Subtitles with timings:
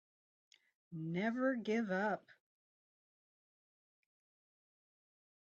[0.91, 2.23] Never give up.